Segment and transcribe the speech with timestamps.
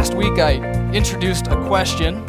[0.00, 0.54] Last week, I
[0.94, 2.24] introduced a question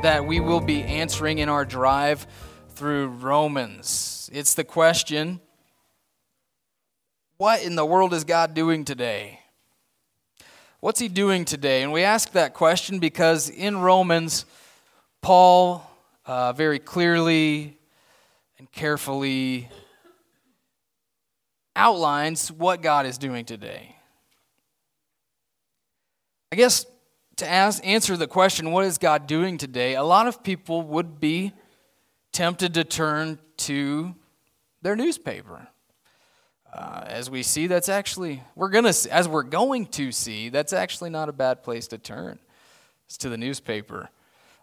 [0.00, 2.26] that we will be answering in our drive
[2.70, 4.30] through Romans.
[4.32, 5.40] It's the question
[7.36, 9.40] What in the world is God doing today?
[10.80, 11.82] What's He doing today?
[11.82, 14.46] And we ask that question because in Romans,
[15.20, 15.86] Paul
[16.24, 17.76] uh, very clearly
[18.58, 19.68] and carefully
[21.76, 23.96] outlines what God is doing today.
[26.52, 26.84] I guess
[27.36, 29.94] to ask, answer the question, what is God doing today?
[29.94, 31.52] A lot of people would be
[32.32, 34.14] tempted to turn to
[34.82, 35.68] their newspaper.
[36.72, 41.10] Uh, as we see, that's actually we're gonna as we're going to see, that's actually
[41.10, 42.38] not a bad place to turn.
[43.06, 44.08] It's to the newspaper.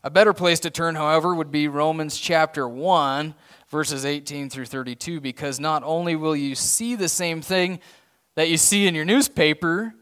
[0.03, 3.33] A better place to turn, however, would be Romans chapter 1,
[3.69, 7.79] verses 18 through 32, because not only will you see the same thing
[8.35, 9.93] that you see in your newspaper,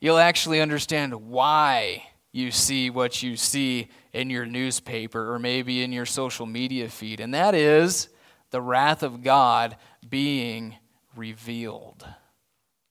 [0.00, 5.92] you'll actually understand why you see what you see in your newspaper or maybe in
[5.92, 8.08] your social media feed, and that is
[8.50, 9.76] the wrath of God
[10.08, 10.76] being
[11.16, 12.06] revealed.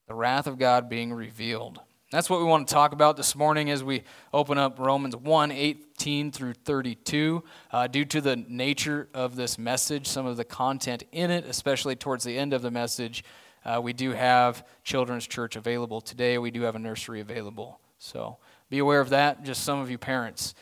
[0.07, 1.79] The wrath of God being revealed.
[2.11, 4.01] That's what we want to talk about this morning as we
[4.33, 7.43] open up Romans 1 18 through 32.
[7.71, 11.95] Uh, due to the nature of this message, some of the content in it, especially
[11.95, 13.23] towards the end of the message,
[13.65, 16.37] uh, we do have children's church available today.
[16.37, 17.79] We do have a nursery available.
[17.97, 18.37] So
[18.69, 19.43] be aware of that.
[19.43, 20.55] Just some of you parents,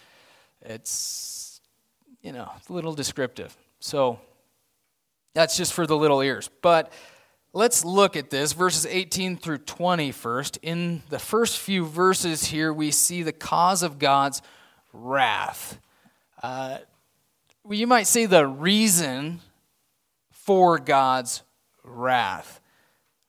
[0.62, 1.62] it's,
[2.22, 3.56] you know, a little descriptive.
[3.80, 4.20] So
[5.34, 6.50] that's just for the little ears.
[6.62, 6.92] But
[7.54, 10.58] let's look at this verses 18 through 20 first.
[10.62, 14.42] In the first few verses here, we see the cause of God's
[14.94, 15.80] wrath.
[16.42, 16.80] Uh,
[17.70, 19.42] you might say the reason
[20.32, 21.44] for God's
[21.84, 22.60] wrath.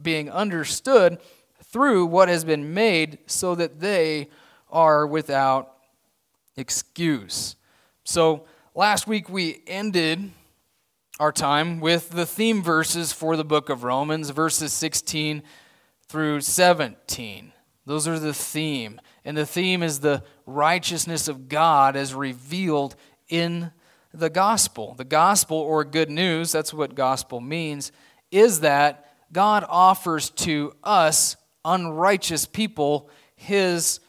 [0.00, 1.18] being understood
[1.62, 4.28] through what has been made so that they
[4.70, 5.74] are without
[6.56, 7.56] excuse.
[8.04, 8.44] So
[8.74, 10.30] last week we ended
[11.20, 15.42] our time with the theme verses for the book of Romans, verses 16
[16.08, 17.52] through 17.
[17.86, 19.00] Those are the theme.
[19.24, 22.96] And the theme is the righteousness of God as revealed
[23.28, 23.72] in
[24.12, 24.94] the gospel.
[24.94, 27.92] The gospel, or good news, that's what gospel means,
[28.30, 34.00] is that God offers to us, unrighteous people, his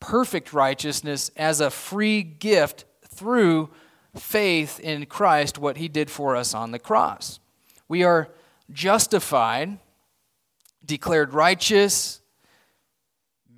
[0.00, 3.70] perfect righteousness as a free gift through
[4.14, 7.40] faith in Christ, what he did for us on the cross.
[7.88, 8.30] We are
[8.70, 9.78] justified,
[10.84, 12.20] declared righteous,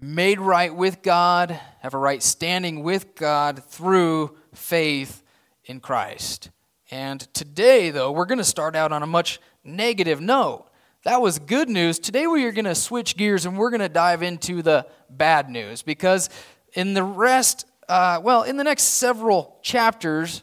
[0.00, 5.22] made right with God, have a right standing with God through faith
[5.64, 6.50] in Christ.
[6.90, 10.67] And today, though, we're going to start out on a much negative note.
[11.08, 11.98] That was good news.
[11.98, 15.48] Today we are going to switch gears and we're going to dive into the bad
[15.48, 16.28] news because
[16.74, 20.42] in the rest, uh, well, in the next several chapters,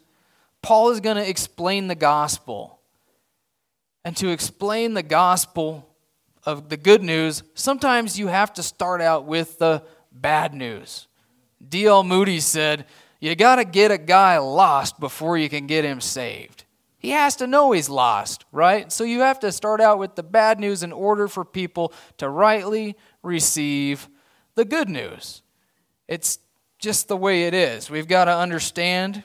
[0.63, 2.79] Paul is going to explain the gospel.
[4.03, 5.87] And to explain the gospel
[6.45, 11.07] of the good news, sometimes you have to start out with the bad news.
[11.69, 12.03] D.L.
[12.03, 12.87] Moody said,
[13.19, 16.64] You got to get a guy lost before you can get him saved.
[17.05, 18.91] He has to know he's lost, right?
[18.91, 22.27] So you have to start out with the bad news in order for people to
[22.27, 24.09] rightly receive
[24.55, 25.43] the good news.
[26.07, 26.39] It's
[26.79, 27.91] just the way it is.
[27.91, 29.23] We've got to understand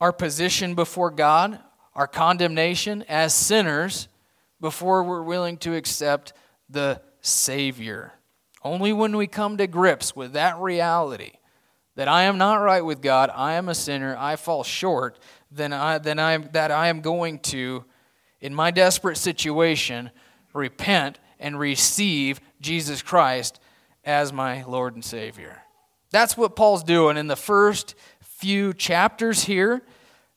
[0.00, 1.58] our position before God,
[1.96, 4.06] our condemnation as sinners,
[4.60, 6.32] before we're willing to accept
[6.68, 8.12] the Savior.
[8.62, 11.32] Only when we come to grips with that reality
[11.96, 15.18] that I am not right with God, I am a sinner, I fall short,
[15.50, 17.84] then I, then I, that I am going to,
[18.40, 20.10] in my desperate situation,
[20.52, 23.60] repent and receive Jesus Christ
[24.04, 25.62] as my Lord and Savior.
[26.10, 29.82] That's what Paul's doing in the first few chapters here.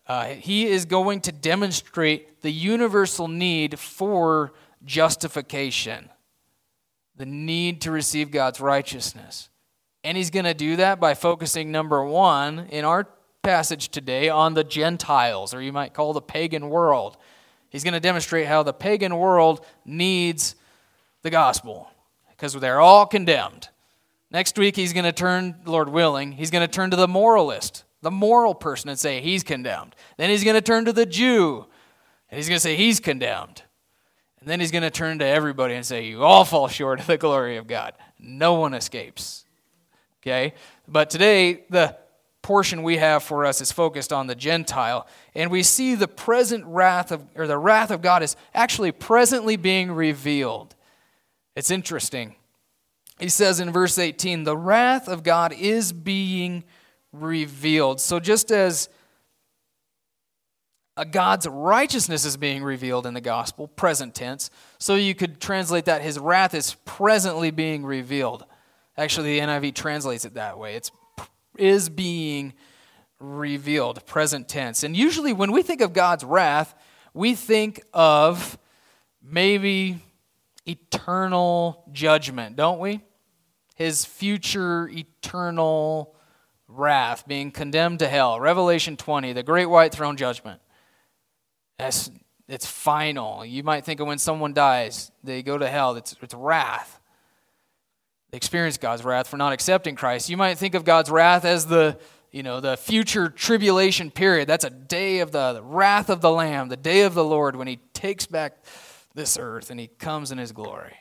[0.06, 6.10] Uh, he is going to demonstrate the universal need for justification,
[7.16, 9.50] the need to receive God's righteousness.
[10.04, 13.08] And he's going to do that by focusing, number one, in our
[13.44, 17.18] passage today, on the Gentiles, or you might call the pagan world.
[17.70, 20.56] He's going to demonstrate how the pagan world needs
[21.24, 21.92] the gospel
[22.30, 23.68] because they're all condemned.
[24.32, 27.84] Next week, he's going to turn, Lord willing, he's going to turn to the moralist,
[28.02, 29.94] the moral person, and say he's condemned.
[30.18, 31.66] Then he's going to turn to the Jew,
[32.32, 33.64] and he's going to say he's condemned.
[34.40, 37.08] And then he's going to turn to everybody and say, You all fall short of
[37.08, 37.94] the glory of God.
[38.20, 39.46] No one escapes.
[40.22, 40.54] Okay?
[40.88, 41.98] But today, the
[42.44, 45.08] portion we have for us is focused on the Gentile.
[45.34, 49.56] And we see the present wrath of, or the wrath of God is actually presently
[49.56, 50.76] being revealed.
[51.56, 52.36] It's interesting.
[53.18, 56.64] He says in verse 18, the wrath of God is being
[57.12, 58.02] revealed.
[58.02, 58.90] So just as
[60.98, 65.86] a God's righteousness is being revealed in the gospel, present tense, so you could translate
[65.86, 68.46] that his wrath is presently being revealed.
[68.98, 70.76] Actually, the NIV translates it that way.
[70.76, 70.92] It's
[71.58, 72.54] is being
[73.20, 74.84] revealed, present tense.
[74.84, 76.76] And usually when we think of God's wrath,
[77.14, 78.58] we think of
[79.22, 80.00] maybe
[80.66, 83.02] eternal judgment, don't we?
[83.76, 86.16] His future eternal
[86.68, 88.40] wrath, being condemned to hell.
[88.40, 90.62] Revelation 20, the great white throne judgment.
[91.78, 92.12] That's,
[92.48, 93.46] it's final.
[93.46, 97.00] You might think of when someone dies, they go to hell, it's, it's wrath.
[98.34, 100.28] Experience God's wrath for not accepting Christ.
[100.28, 102.00] You might think of God's wrath as the
[102.32, 104.50] you know the future tribulation period.
[104.50, 107.56] That's a day of the, the, wrath of the lamb the day of the lord
[107.56, 108.66] when he takes back
[109.14, 110.96] this earth and he comes in his glory.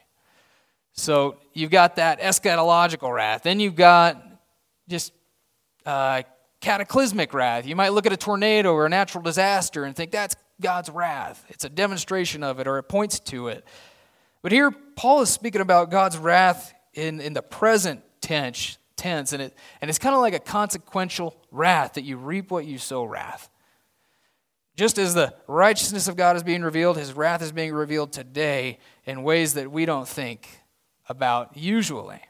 [0.93, 3.44] So you've got that eschatological wrath.
[3.44, 4.23] Then you've got
[4.90, 5.14] just
[5.87, 6.25] uh,
[6.61, 7.67] cataclysmic wrath.
[7.67, 11.46] You might look at a tornado or a natural disaster and think that's god's wrath.
[11.49, 13.64] It's a demonstration of it or it points to it.
[14.43, 19.42] But here paul is speaking about god's wrath in, in the present tense, tense and,
[19.42, 23.04] it, and it's kind of like a consequential wrath that you reap what you sow
[23.04, 23.48] wrath.
[24.76, 28.78] Just as the righteousness of God is being revealed, his wrath is being revealed today
[29.04, 30.48] in ways that we don't think
[31.08, 32.20] about usually.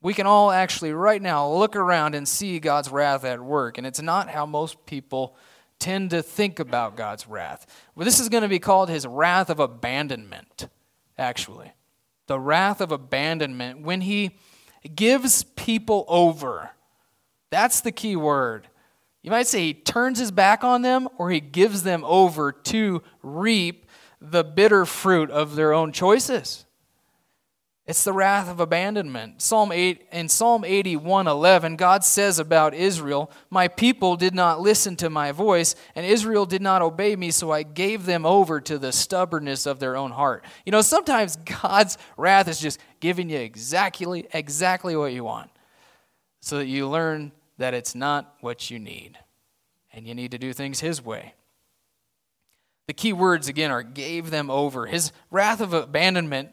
[0.00, 3.86] We can all actually, right now, look around and see God's wrath at work, and
[3.86, 5.36] it's not how most people
[5.80, 7.66] tend to think about God's wrath.
[7.96, 10.68] Well, this is going to be called his wrath of abandonment,
[11.16, 11.72] actually
[12.28, 14.38] the wrath of abandonment, when he
[14.94, 16.70] gives people over.
[17.50, 18.68] That's the key word.
[19.22, 23.02] You might say he turns his back on them or he gives them over to
[23.22, 23.86] reap
[24.20, 26.64] the bitter fruit of their own choices.
[27.88, 29.40] It's the wrath of abandonment.
[29.40, 35.08] Psalm 8 in Psalm 81:11, God says about Israel, "My people did not listen to
[35.08, 38.92] my voice, and Israel did not obey me, so I gave them over to the
[38.92, 44.28] stubbornness of their own heart." You know, sometimes God's wrath is just giving you exactly
[44.34, 45.50] exactly what you want.
[46.40, 49.18] So that you learn that it's not what you need.
[49.94, 51.32] And you need to do things his way.
[52.86, 54.84] The key words again are gave them over.
[54.84, 56.50] His wrath of abandonment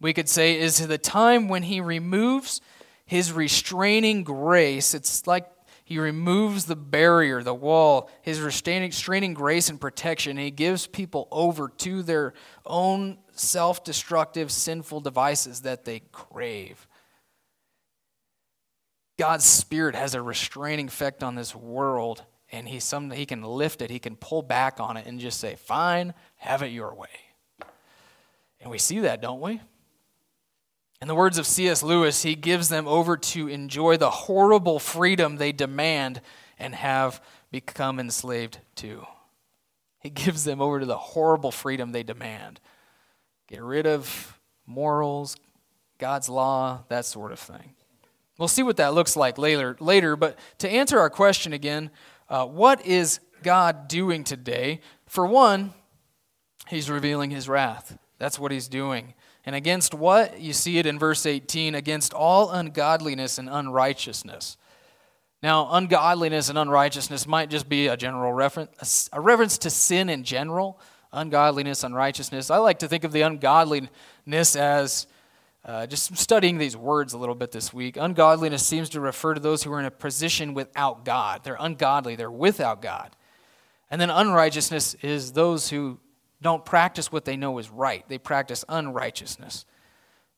[0.00, 2.60] we could say, is the time when he removes
[3.06, 4.94] his restraining grace.
[4.94, 5.50] It's like
[5.84, 10.38] he removes the barrier, the wall, his restraining, grace and protection.
[10.38, 12.32] he gives people over to their
[12.64, 16.88] own self destructive, sinful devices that they crave.
[19.18, 23.82] God's Spirit has a restraining effect on this world, and he, some, he can lift
[23.82, 27.08] it, he can pull back on it, and just say, Fine, have it your way.
[28.60, 29.60] And we see that, don't we?
[31.00, 31.82] In the words of C.S.
[31.82, 36.20] Lewis, he gives them over to enjoy the horrible freedom they demand
[36.58, 37.20] and have
[37.50, 39.06] become enslaved to.
[39.98, 42.60] He gives them over to the horrible freedom they demand.
[43.48, 45.36] Get rid of morals,
[45.98, 47.74] God's law, that sort of thing.
[48.38, 51.90] We'll see what that looks like later, later but to answer our question again,
[52.28, 54.80] uh, what is God doing today?
[55.06, 55.72] For one,
[56.68, 57.98] He's revealing His wrath.
[58.18, 59.14] That's what He's doing.
[59.46, 60.40] And against what?
[60.40, 64.56] You see it in verse 18 against all ungodliness and unrighteousness.
[65.42, 70.24] Now, ungodliness and unrighteousness might just be a general reference, a reference to sin in
[70.24, 70.80] general.
[71.12, 72.50] Ungodliness, unrighteousness.
[72.50, 75.06] I like to think of the ungodliness as
[75.64, 77.96] uh, just studying these words a little bit this week.
[77.96, 81.44] Ungodliness seems to refer to those who are in a position without God.
[81.44, 83.14] They're ungodly, they're without God.
[83.90, 86.00] And then unrighteousness is those who
[86.44, 89.64] don't practice what they know is right, they practice unrighteousness.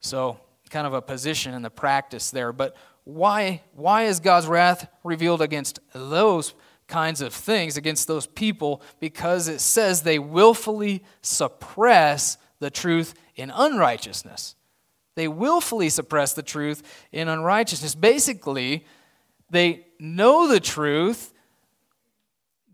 [0.01, 2.53] So kind of a position in the practice there.
[2.53, 6.55] But why, why is God's wrath revealed against those
[6.89, 8.83] kinds of things, against those people?
[9.01, 14.55] Because it says they willfully suppress the truth in unrighteousness.
[15.15, 16.83] They willfully suppress the truth
[17.13, 17.95] in unrighteousness.
[17.95, 18.87] Basically,
[19.51, 21.33] they know the truth,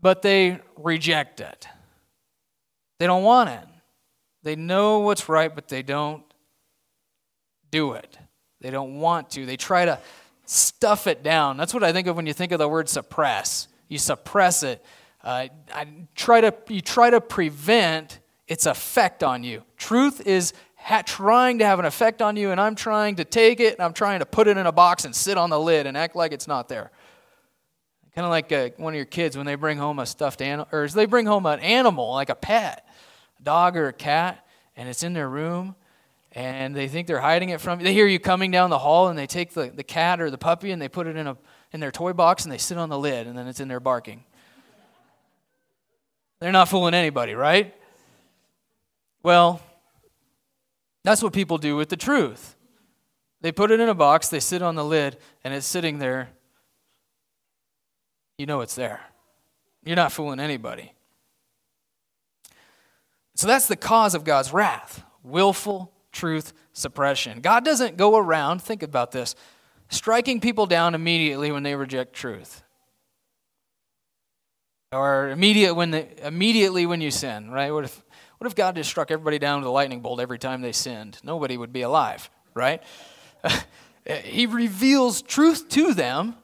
[0.01, 1.67] but they reject it.
[3.03, 3.67] They don't want it.
[4.43, 6.23] They know what's right, but they don't
[7.69, 8.17] do it.
[8.61, 9.45] They don't want to.
[9.45, 9.99] They try to
[10.45, 11.57] stuff it down.
[11.57, 13.67] That's what I think of when you think of the word suppress.
[13.89, 14.85] You suppress it.
[15.21, 19.63] Uh, I try to, you try to prevent its effect on you.
[19.75, 23.59] Truth is ha- trying to have an effect on you, and I'm trying to take
[23.59, 25.87] it and I'm trying to put it in a box and sit on the lid
[25.87, 26.89] and act like it's not there.
[28.15, 30.69] Kind of like uh, one of your kids when they bring home a stuffed animal,
[30.71, 32.87] or they bring home an animal, like a pet,
[33.43, 34.45] dog or a cat,
[34.75, 35.75] and it's in their room,
[36.31, 37.85] and they think they're hiding it from you.
[37.85, 40.37] They hear you coming down the hall, and they take the, the cat or the
[40.37, 41.37] puppy and they put it in, a,
[41.71, 43.79] in their toy box, and they sit on the lid, and then it's in there
[43.79, 44.23] barking.
[46.39, 47.73] They're not fooling anybody, right?
[49.21, 49.61] Well,
[51.03, 52.55] that's what people do with the truth.
[53.41, 56.29] They put it in a box, they sit on the lid, and it's sitting there
[58.37, 59.01] you know it's there.
[59.83, 60.92] You're not fooling anybody.
[63.35, 67.39] So that's the cause of God's wrath willful truth suppression.
[67.41, 69.35] God doesn't go around, think about this,
[69.89, 72.63] striking people down immediately when they reject truth.
[74.91, 77.71] Or immediate when they, immediately when you sin, right?
[77.71, 78.03] What if,
[78.37, 81.19] what if God just struck everybody down with a lightning bolt every time they sinned?
[81.23, 82.83] Nobody would be alive, right?
[84.23, 86.35] he reveals truth to them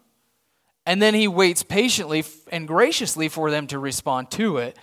[0.86, 4.78] and then he waits patiently and graciously for them to respond to it.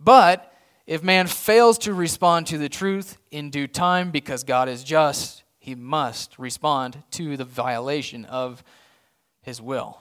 [0.00, 0.52] But
[0.86, 5.42] if man fails to respond to the truth in due time because God is just,
[5.58, 8.62] he must respond to the violation of
[9.40, 9.98] his will,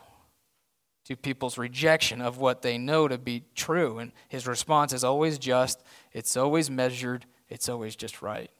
[1.06, 4.00] to people's rejection of what they know to be true.
[4.00, 8.52] And his response is always just, it's always measured, it's always just right.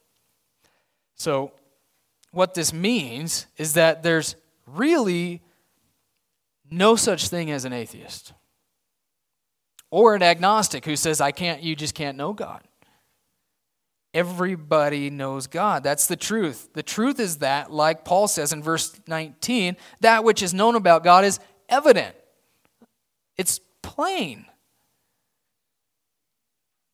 [1.16, 1.52] So,
[2.30, 4.34] what this means is that there's
[4.66, 5.40] really
[6.70, 8.32] no such thing as an atheist
[9.94, 12.62] or an agnostic who says, I can't, you just can't know God.
[14.12, 15.84] Everybody knows God.
[15.84, 16.70] That's the truth.
[16.72, 21.04] The truth is that, like Paul says in verse 19, that which is known about
[21.04, 22.16] God is evident,
[23.36, 24.46] it's plain.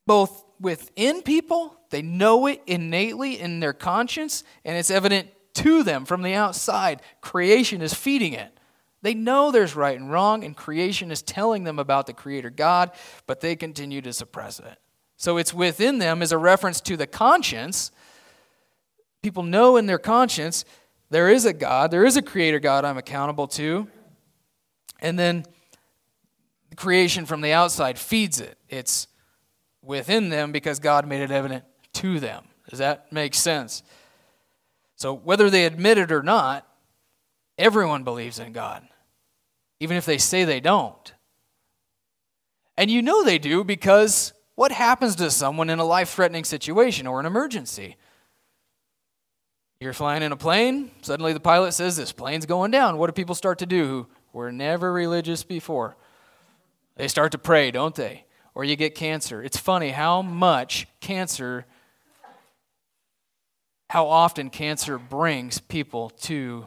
[0.07, 6.05] Both within people, they know it innately in their conscience, and it's evident to them
[6.05, 7.01] from the outside.
[7.23, 8.60] Creation is feeding it.
[9.03, 12.91] They know there's right and wrong, and creation is telling them about the Creator God,
[13.27, 14.79] but they continue to suppress it.
[15.17, 17.91] So it's within them is a reference to the conscience.
[19.23, 20.65] People know in their conscience
[21.11, 23.89] there is a God, there is a Creator God I'm accountable to.
[25.01, 25.45] And then
[26.77, 28.57] creation from the outside feeds it.
[28.69, 29.09] It's
[29.83, 31.65] within them because God made it evident
[31.95, 32.45] to them.
[32.69, 33.83] Does that make sense?
[34.97, 36.67] So whether they admit it or not,
[37.59, 38.87] everyone believes in God
[39.81, 41.15] even if they say they don't.
[42.77, 47.07] And you know they do because what happens to someone in a life threatening situation
[47.07, 47.97] or an emergency?
[49.81, 52.99] You're flying in a plane, suddenly the pilot says, This plane's going down.
[52.99, 55.97] What do people start to do who were never religious before?
[56.97, 58.27] They start to pray, don't they?
[58.55, 59.43] Or you get cancer.
[59.43, 61.65] It's funny how much cancer,
[63.89, 66.67] how often cancer brings people to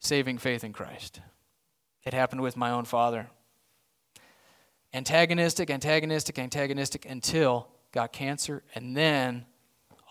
[0.00, 1.20] saving faith in Christ.
[2.04, 3.28] It happened with my own father.
[4.92, 9.46] Antagonistic, antagonistic, antagonistic until got cancer, and then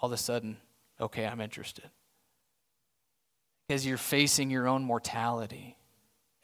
[0.01, 0.57] all of a sudden,
[0.99, 1.89] okay, I'm interested.
[3.67, 5.77] Because you're facing your own mortality.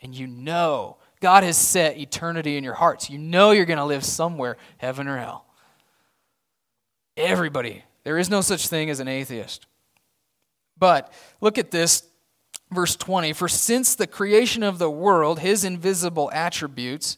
[0.01, 3.09] And you know God has set eternity in your hearts.
[3.09, 5.45] You know you're going to live somewhere, heaven or hell.
[7.15, 7.83] Everybody.
[8.03, 9.65] There is no such thing as an atheist.
[10.77, 11.11] But
[11.41, 12.06] look at this
[12.71, 17.17] verse 20 For since the creation of the world, his invisible attributes,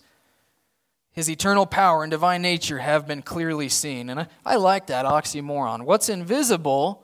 [1.12, 4.10] his eternal power and divine nature have been clearly seen.
[4.10, 5.84] And I, I like that oxymoron.
[5.84, 7.04] What's invisible,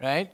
[0.00, 0.30] right,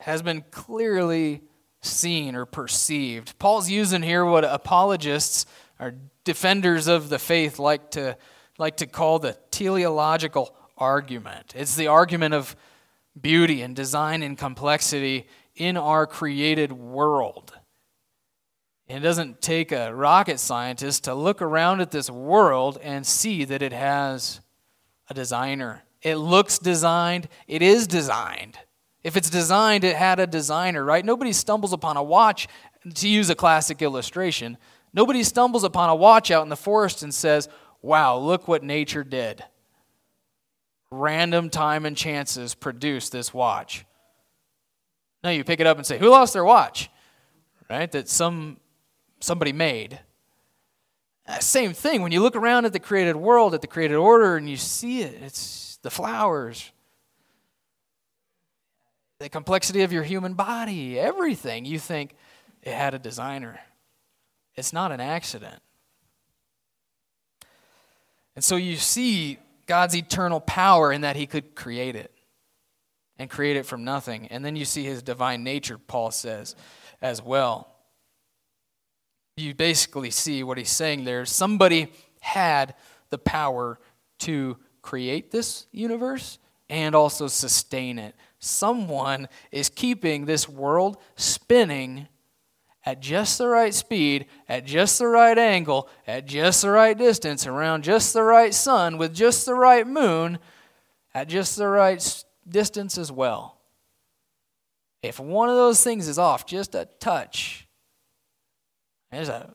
[0.00, 1.42] has been clearly
[1.82, 3.38] seen or perceived.
[3.38, 5.46] Paul's using here what apologists
[5.78, 8.16] or defenders of the faith like to,
[8.58, 11.52] like to call the teleological argument.
[11.54, 12.56] It's the argument of
[13.20, 17.52] beauty and design and complexity in our created world.
[18.88, 23.44] And It doesn't take a rocket scientist to look around at this world and see
[23.44, 24.40] that it has
[25.08, 25.84] a designer.
[26.02, 28.58] It looks designed, it is designed.
[29.02, 31.04] If it's designed, it had a designer, right?
[31.04, 32.48] Nobody stumbles upon a watch,
[32.92, 34.58] to use a classic illustration,
[34.92, 37.48] nobody stumbles upon a watch out in the forest and says,
[37.80, 39.44] Wow, look what nature did.
[40.90, 43.84] Random time and chances produced this watch.
[45.24, 46.90] No, you pick it up and say, Who lost their watch?
[47.70, 47.90] Right?
[47.90, 48.58] That some
[49.20, 49.98] somebody made.
[51.26, 52.02] Uh, same thing.
[52.02, 55.00] When you look around at the created world, at the created order, and you see
[55.00, 56.70] it, it's the flowers,
[59.18, 61.64] the complexity of your human body, everything.
[61.64, 62.14] You think
[62.62, 63.58] it had a designer.
[64.54, 65.62] It's not an accident.
[68.36, 72.13] And so you see God's eternal power in that He could create it
[73.18, 74.26] and create it from nothing.
[74.28, 76.56] And then you see His divine nature, Paul says,
[77.00, 77.74] as well
[79.36, 81.24] you basically see what he's saying there.
[81.24, 82.74] Somebody had
[83.10, 83.78] the power
[84.20, 88.14] to create this universe and also sustain it.
[88.38, 92.08] Someone is keeping this world spinning
[92.86, 97.46] at just the right speed, at just the right angle, at just the right distance,
[97.46, 100.38] around just the right sun, with just the right moon,
[101.14, 103.58] at just the right distance as well.
[105.02, 107.68] If one of those things is off just a touch,
[109.10, 109.54] there's a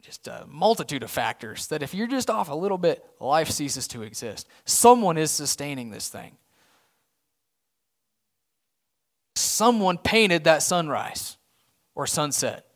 [0.00, 3.88] just a multitude of factors that if you're just off a little bit, life ceases
[3.88, 4.46] to exist.
[4.66, 6.36] Someone is sustaining this thing.
[9.34, 11.38] Someone painted that sunrise
[11.94, 12.66] or sunset.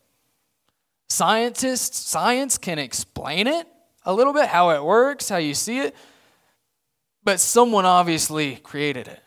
[1.10, 3.66] Scientists, science can explain it
[4.06, 5.94] a little bit, how it works, how you see it,
[7.24, 9.22] but someone obviously created it.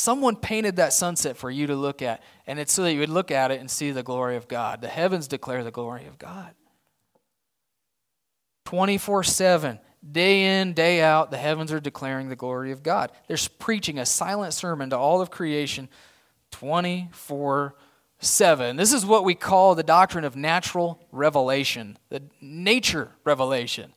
[0.00, 3.10] Someone painted that sunset for you to look at, and it's so that you would
[3.10, 4.80] look at it and see the glory of God.
[4.80, 6.54] The heavens declare the glory of God.
[8.64, 9.78] 24 7,
[10.10, 13.12] day in, day out, the heavens are declaring the glory of God.
[13.28, 15.90] They're preaching a silent sermon to all of creation
[16.52, 17.74] 24
[18.20, 18.76] 7.
[18.76, 23.92] This is what we call the doctrine of natural revelation, the nature revelation.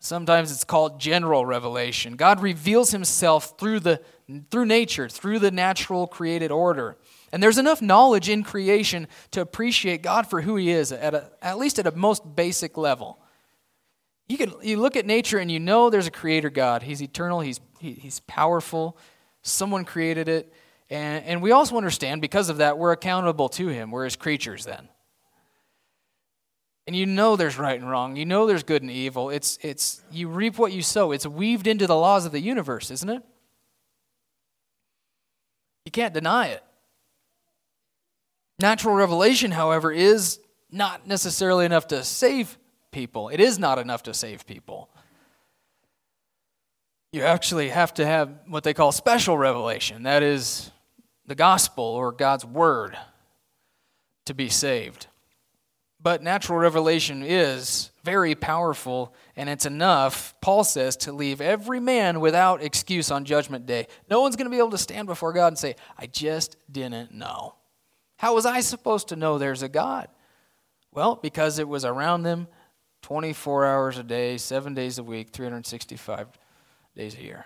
[0.00, 2.16] Sometimes it's called general revelation.
[2.16, 4.00] God reveals himself through the
[4.50, 6.96] through nature, through the natural created order.
[7.32, 11.30] And there's enough knowledge in creation to appreciate God for who He is, at, a,
[11.42, 13.18] at least at a most basic level.
[14.28, 16.82] You, can, you look at nature and you know there's a creator God.
[16.82, 18.98] He's eternal, He's, he, he's powerful,
[19.42, 20.52] someone created it.
[20.90, 23.90] And, and we also understand because of that, we're accountable to Him.
[23.90, 24.88] We're His creatures then.
[26.88, 28.16] And you know there's right and wrong.
[28.16, 29.28] You know there's good and evil.
[29.28, 31.12] It's, it's, you reap what you sow.
[31.12, 33.22] It's weaved into the laws of the universe, isn't it?
[35.84, 36.64] You can't deny it.
[38.58, 42.56] Natural revelation, however, is not necessarily enough to save
[42.90, 43.28] people.
[43.28, 44.88] It is not enough to save people.
[47.12, 50.70] You actually have to have what they call special revelation that is,
[51.26, 52.96] the gospel or God's word
[54.24, 55.06] to be saved.
[56.08, 62.20] But natural revelation is very powerful, and it's enough, Paul says, to leave every man
[62.20, 63.88] without excuse on Judgment Day.
[64.08, 67.12] No one's going to be able to stand before God and say, I just didn't
[67.12, 67.56] know.
[68.16, 70.08] How was I supposed to know there's a God?
[70.92, 72.48] Well, because it was around them
[73.02, 76.26] 24 hours a day, seven days a week, 365
[76.96, 77.44] days a year.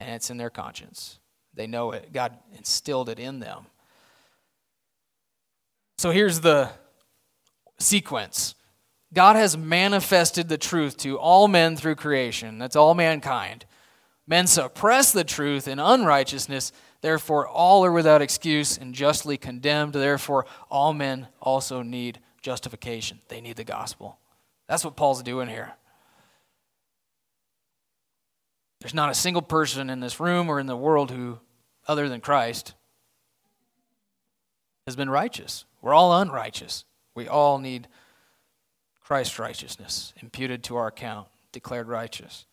[0.00, 1.20] And it's in their conscience.
[1.54, 2.12] They know it.
[2.12, 3.66] God instilled it in them.
[6.02, 6.68] So here's the
[7.78, 8.56] sequence
[9.14, 12.58] God has manifested the truth to all men through creation.
[12.58, 13.66] That's all mankind.
[14.26, 16.72] Men suppress the truth in unrighteousness.
[17.02, 19.92] Therefore, all are without excuse and justly condemned.
[19.92, 23.20] Therefore, all men also need justification.
[23.28, 24.18] They need the gospel.
[24.66, 25.72] That's what Paul's doing here.
[28.80, 31.38] There's not a single person in this room or in the world who,
[31.86, 32.74] other than Christ,
[34.84, 35.64] has been righteous.
[35.82, 36.84] We're all unrighteous.
[37.14, 37.88] We all need
[39.02, 42.46] Christ's righteousness imputed to our account, declared righteous.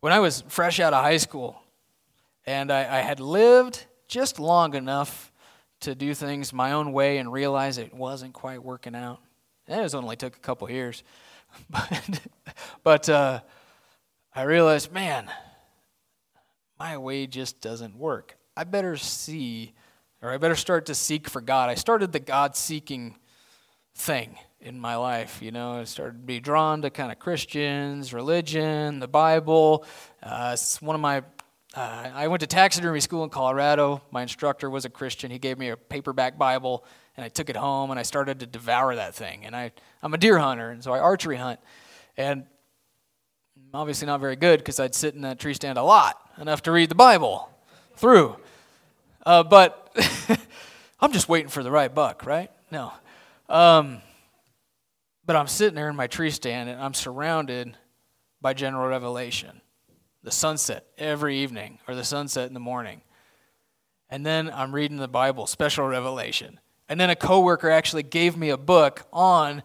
[0.00, 1.62] When I was fresh out of high school
[2.46, 5.32] and I, I had lived just long enough
[5.80, 9.20] to do things my own way and realize it wasn't quite working out,
[9.68, 11.04] and it only took a couple years,
[11.70, 12.20] but,
[12.82, 13.40] but uh,
[14.34, 15.30] I realized, man,
[16.78, 18.36] my way just doesn't work.
[18.56, 19.74] I better see
[20.22, 21.68] or I better start to seek for God.
[21.68, 23.16] I started the God seeking
[23.94, 25.40] thing in my life.
[25.42, 29.84] You know, I started to be drawn to kind of Christians, religion, the Bible.
[30.22, 31.22] Uh, it's one of my.
[31.74, 34.00] Uh, I went to taxidermy school in Colorado.
[34.10, 35.30] My instructor was a Christian.
[35.30, 36.84] He gave me a paperback Bible,
[37.16, 39.44] and I took it home and I started to devour that thing.
[39.44, 41.60] And I, I'm a deer hunter, and so I archery hunt.
[42.16, 42.44] And
[43.56, 46.62] I'm obviously not very good because I'd sit in that tree stand a lot, enough
[46.62, 47.50] to read the Bible
[47.94, 48.36] through.
[49.26, 49.92] Uh, but
[51.00, 52.48] I'm just waiting for the right buck, right?
[52.70, 52.92] No.
[53.48, 54.00] Um,
[55.26, 57.76] but I'm sitting there in my tree stand and I'm surrounded
[58.40, 59.60] by general revelation.
[60.22, 63.02] The sunset every evening or the sunset in the morning.
[64.08, 66.60] And then I'm reading the Bible, special revelation.
[66.88, 69.64] And then a coworker actually gave me a book on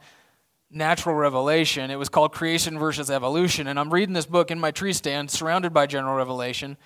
[0.71, 1.91] natural revelation.
[1.91, 3.67] It was called Creation versus Evolution.
[3.67, 6.78] And I'm reading this book in my tree stand, surrounded by general revelation.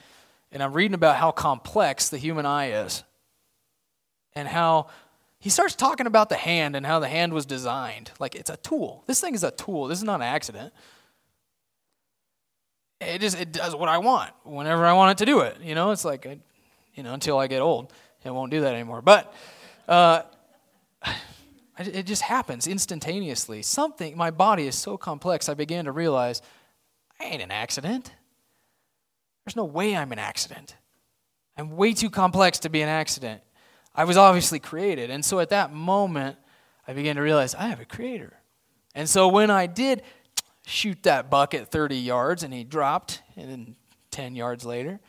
[0.51, 3.03] And I'm reading about how complex the human eye is.
[4.33, 4.87] And how
[5.39, 8.11] he starts talking about the hand and how the hand was designed.
[8.19, 9.03] Like it's a tool.
[9.05, 9.87] This thing is a tool.
[9.87, 10.73] This is not an accident.
[12.99, 15.57] It just it does what I want whenever I want it to do it.
[15.61, 16.25] You know, it's like,
[16.95, 19.01] you know, until I get old, it won't do that anymore.
[19.01, 19.33] But
[19.87, 20.23] uh,
[21.79, 23.61] it just happens instantaneously.
[23.61, 26.41] Something, my body is so complex, I began to realize
[27.19, 28.11] I ain't an accident.
[29.45, 30.75] There's no way I'm an accident.
[31.57, 33.41] I'm way too complex to be an accident.
[33.93, 35.09] I was obviously created.
[35.09, 36.37] And so at that moment,
[36.87, 38.33] I began to realize I have a creator.
[38.93, 40.01] And so when I did
[40.65, 43.75] shoot that buck at 30 yards and he dropped, and then
[44.11, 44.99] 10 yards later,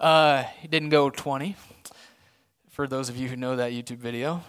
[0.00, 1.56] uh, he didn't go 20.
[2.70, 4.42] For those of you who know that YouTube video,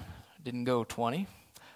[0.44, 1.28] didn't go 20.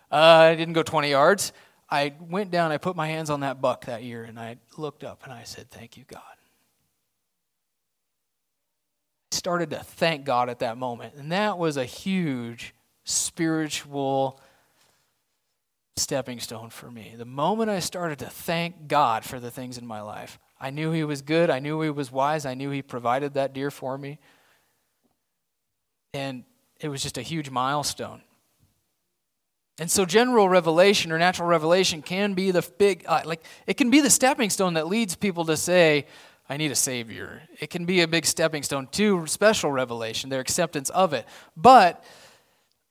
[0.10, 1.52] Uh, didn't go 20 yards.
[1.90, 5.04] I went down, I put my hands on that buck that year, and I looked
[5.04, 6.22] up and I said, Thank you, God.
[9.27, 11.16] I started to thank God at that moment.
[11.16, 12.74] And that was a huge
[13.04, 14.42] spiritual
[15.96, 17.16] stepping stone for me.
[17.18, 20.92] The moment I started to thank God for the things in my life, I knew
[20.92, 21.50] He was good.
[21.50, 22.46] I knew He was wise.
[22.46, 24.20] I knew He provided that deer for me.
[26.14, 26.44] And
[26.80, 28.22] it was just a huge milestone.
[29.80, 33.92] And so, general revelation or natural revelation can be the big, uh, like, it can
[33.92, 36.08] be the stepping stone that leads people to say,
[36.50, 37.44] I need a Savior.
[37.60, 41.26] It can be a big stepping stone to special revelation, their acceptance of it.
[41.56, 42.04] But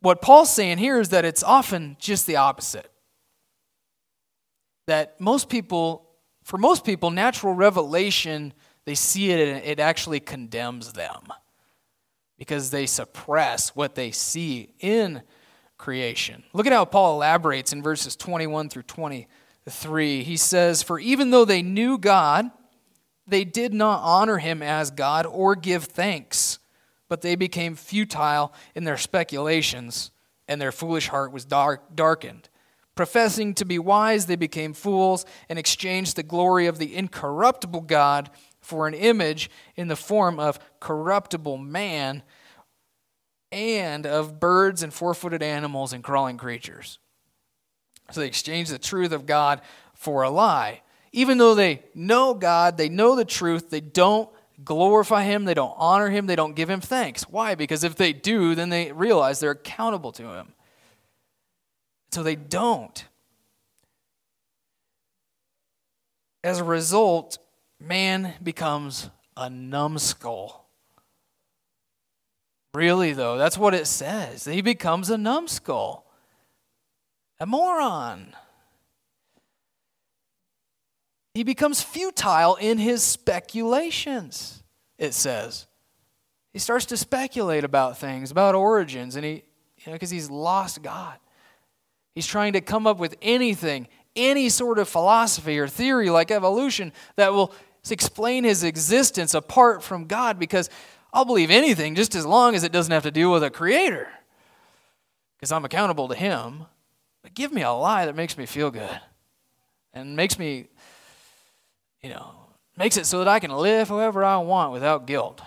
[0.00, 2.90] what Paul's saying here is that it's often just the opposite.
[4.86, 6.10] That most people,
[6.44, 8.52] for most people, natural revelation,
[8.84, 11.22] they see it and it actually condemns them
[12.38, 15.22] because they suppress what they see in
[15.78, 16.44] creation.
[16.52, 20.22] Look at how Paul elaborates in verses 21 through 23.
[20.22, 22.50] He says, For even though they knew God,
[23.26, 26.58] they did not honor him as God or give thanks,
[27.08, 30.10] but they became futile in their speculations,
[30.48, 32.48] and their foolish heart was dark, darkened.
[32.94, 38.30] Professing to be wise, they became fools and exchanged the glory of the incorruptible God
[38.60, 42.22] for an image in the form of corruptible man
[43.52, 46.98] and of birds and four footed animals and crawling creatures.
[48.10, 49.60] So they exchanged the truth of God
[49.94, 50.82] for a lie.
[51.16, 54.28] Even though they know God, they know the truth, they don't
[54.62, 57.22] glorify Him, they don't honor Him, they don't give Him thanks.
[57.22, 57.54] Why?
[57.54, 60.52] Because if they do, then they realize they're accountable to Him.
[62.10, 63.06] So they don't.
[66.44, 67.38] As a result,
[67.80, 70.66] man becomes a numbskull.
[72.74, 74.44] Really, though, that's what it says.
[74.44, 76.04] He becomes a numbskull,
[77.40, 78.34] a moron.
[81.36, 84.64] He becomes futile in his speculations,
[84.96, 85.66] it says.
[86.54, 89.42] He starts to speculate about things, about origins, and he,
[89.76, 91.18] you know, because he's lost God.
[92.14, 96.90] He's trying to come up with anything, any sort of philosophy or theory like evolution
[97.16, 97.52] that will
[97.90, 100.70] explain his existence apart from God because
[101.12, 104.08] I'll believe anything just as long as it doesn't have to deal with a creator
[105.36, 106.64] because I'm accountable to him.
[107.22, 109.02] But give me a lie that makes me feel good
[109.96, 110.68] and makes me,
[112.02, 112.34] you know,
[112.76, 115.40] makes it so that I can live however I want without guilt.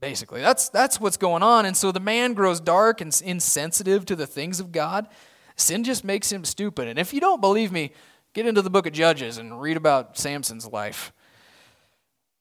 [0.00, 1.64] Basically, that's, that's what's going on.
[1.64, 5.08] And so the man grows dark and insensitive to the things of God.
[5.56, 6.88] Sin just makes him stupid.
[6.88, 7.92] And if you don't believe me,
[8.34, 11.12] get into the book of Judges and read about Samson's life.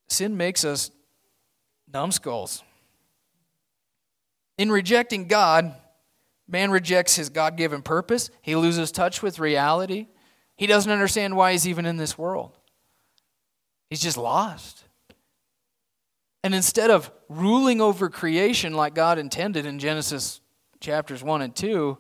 [0.08, 0.92] Sin makes us
[1.92, 2.64] numbskulls.
[4.58, 5.74] In rejecting God,
[6.48, 8.30] man rejects his God given purpose.
[8.42, 10.08] He loses touch with reality.
[10.56, 12.52] He doesn't understand why he's even in this world.
[13.94, 14.86] He's just lost.
[16.44, 20.42] And instead of ruling over creation like God intended in Genesis
[20.80, 21.96] chapters 1 and 2,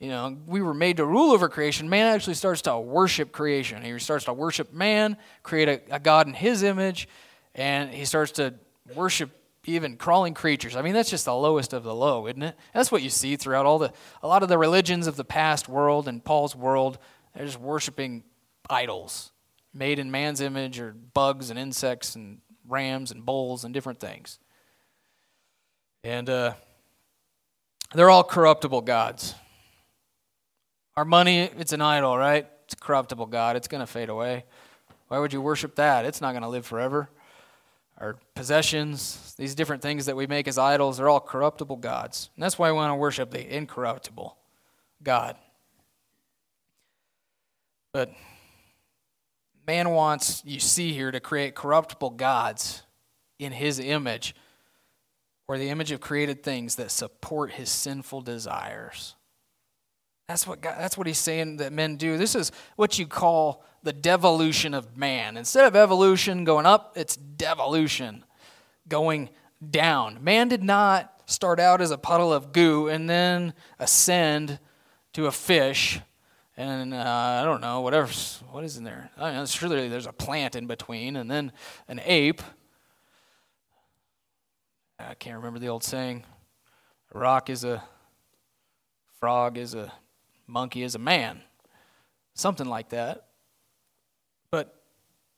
[0.00, 1.88] you know, we were made to rule over creation.
[1.88, 3.84] Man actually starts to worship creation.
[3.84, 7.06] He starts to worship man, create a, a God in his image,
[7.54, 8.54] and he starts to
[8.96, 9.30] worship
[9.66, 10.74] even crawling creatures.
[10.74, 12.56] I mean, that's just the lowest of the low, isn't it?
[12.72, 15.68] That's what you see throughout all the a lot of the religions of the past
[15.68, 16.98] world and Paul's world.
[17.36, 18.24] They're just worshiping
[18.68, 19.30] idols
[19.74, 24.38] made in man's image or bugs and insects and rams and bulls and different things.
[26.04, 26.54] And uh,
[27.92, 29.34] they're all corruptible gods.
[30.96, 32.46] Our money, it's an idol, right?
[32.64, 33.56] It's a corruptible God.
[33.56, 34.44] It's going to fade away.
[35.08, 36.04] Why would you worship that?
[36.04, 37.10] It's not going to live forever.
[37.98, 42.30] Our possessions, these different things that we make as idols, they're all corruptible gods.
[42.36, 44.36] And that's why we want to worship the incorruptible
[45.02, 45.36] God.
[47.92, 48.10] But
[49.66, 52.82] man wants, you see here, to create corruptible gods
[53.38, 54.34] in his image
[55.46, 59.14] or the image of created things that support his sinful desires.
[60.28, 62.16] That's what, God, that's what he's saying that men do.
[62.16, 65.36] This is what you call the devolution of man.
[65.36, 68.24] Instead of evolution going up, it's devolution
[68.88, 69.28] going
[69.70, 70.24] down.
[70.24, 74.58] Man did not start out as a puddle of goo and then ascend
[75.12, 76.00] to a fish
[76.56, 78.10] and uh, I don't know, whatever,
[78.50, 79.10] what is in there?
[79.16, 81.52] I surely there's a plant in between, and then
[81.88, 82.42] an ape.
[84.98, 86.24] I can't remember the old saying.
[87.12, 87.82] A rock is a
[89.18, 89.92] frog is a
[90.46, 91.40] monkey is a man.
[92.34, 93.26] Something like that.
[94.50, 94.74] But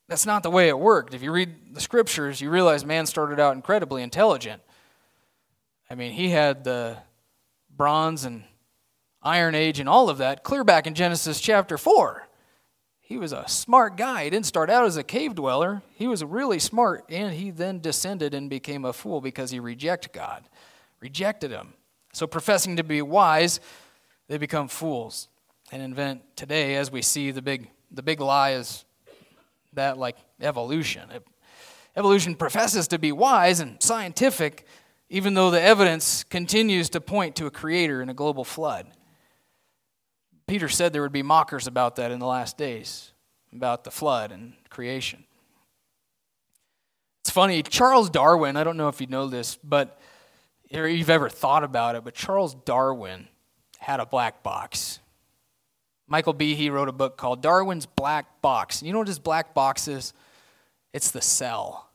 [0.09, 1.14] that's not the way it worked.
[1.14, 4.62] If you read the scriptures, you realize man started out incredibly intelligent.
[5.88, 6.98] I mean, he had the
[7.70, 8.44] bronze and
[9.27, 12.27] iron age and all of that clear back in Genesis chapter 4.
[13.01, 14.25] He was a smart guy.
[14.25, 15.83] He didn't start out as a cave dweller.
[15.95, 20.12] He was really smart, and he then descended and became a fool because he rejected
[20.12, 20.45] God,
[21.01, 21.75] rejected him.
[22.12, 23.61] So, professing to be wise,
[24.29, 25.29] they become fools
[25.73, 28.85] and invent today, as we see, the big, the big lie is
[29.73, 31.09] that like evolution.
[31.97, 34.67] Evolution professes to be wise and scientific,
[35.11, 38.87] even though the evidence continues to point to a creator in a global flood.
[40.47, 43.13] Peter said there would be mockers about that in the last days,
[43.53, 45.25] about the flood and creation.
[47.23, 50.01] It's funny, Charles Darwin, I don't know if you know this, but
[50.73, 53.29] or you've ever thought about it, but Charles Darwin
[53.79, 55.01] had a black box.
[56.09, 58.83] Michael Behe wrote a book called Darwin's Black Box.
[58.83, 60.13] You know what his black box is?
[60.93, 61.91] It's the cell.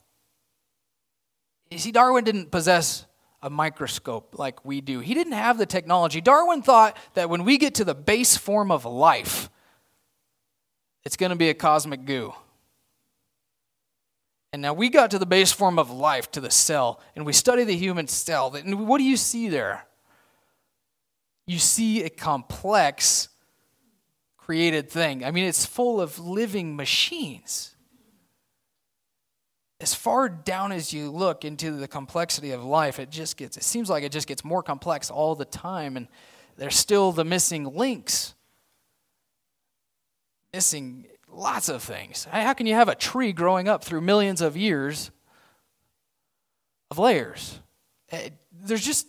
[1.70, 3.06] You see, Darwin didn't possess
[3.42, 5.00] a microscope like we do.
[5.00, 6.20] He didn't have the technology.
[6.20, 9.50] Darwin thought that when we get to the base form of life,
[11.04, 12.32] it's going to be a cosmic goo.
[14.52, 17.32] And now we got to the base form of life, to the cell, and we
[17.32, 18.54] study the human cell.
[18.54, 19.86] And what do you see there?
[21.46, 23.28] You see a complex
[24.36, 25.24] created thing.
[25.24, 27.71] I mean, it's full of living machines
[29.82, 33.64] as far down as you look into the complexity of life, it just gets, it
[33.64, 36.06] seems like it just gets more complex all the time, and
[36.56, 38.34] there's still the missing links.
[40.54, 42.24] Missing lots of things.
[42.30, 45.10] How can you have a tree growing up through millions of years
[46.90, 47.58] of layers?
[48.10, 49.08] Eh, there's just,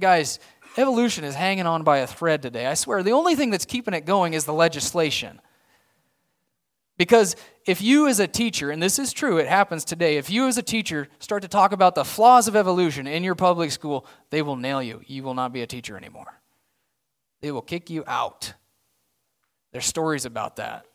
[0.00, 0.38] guys,
[0.78, 2.66] evolution is hanging on by a thread today.
[2.66, 5.40] I swear, the only thing that's keeping it going is the legislation.
[6.96, 10.46] Because if you, as a teacher, and this is true, it happens today, if you,
[10.46, 14.06] as a teacher, start to talk about the flaws of evolution in your public school,
[14.30, 15.02] they will nail you.
[15.06, 16.40] You will not be a teacher anymore.
[17.42, 18.54] They will kick you out.
[19.72, 20.86] There's stories about that.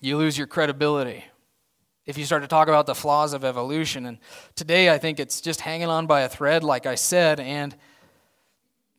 [0.00, 1.24] You lose your credibility
[2.06, 4.06] if you start to talk about the flaws of evolution.
[4.06, 4.18] And
[4.54, 7.76] today, I think it's just hanging on by a thread, like I said, and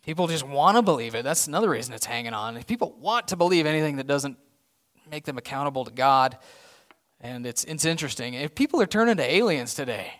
[0.06, 1.23] people just want to believe it.
[1.23, 2.58] That's another reason it's hanging on.
[2.58, 4.38] If people want to believe anything that doesn't
[5.12, 6.38] make them accountable to God.
[7.19, 8.34] And it's, it's interesting.
[8.34, 10.13] If people are turning to aliens today,